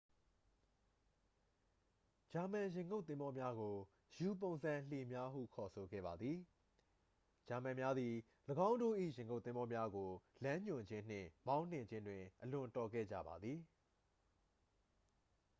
[2.31, 3.75] ဂျာမန်ရေငုပ်သင်္ဘောများကို
[4.15, 6.37] ယူ-ပုံစံလှေများဟု ခေါ်ဆိုခဲ့ပါသည်
[7.47, 8.13] ဂျာမန်များသည်
[8.67, 10.09] ၎င်းတို့၏ရေငုပ်သင်္ဘောများကို
[10.43, 13.59] လမ်းညွှန်ခြင်းနှင့် မောင်းနှင်ခြင်းတွင် အလွန်တော်ခဲ့ကြပါသည်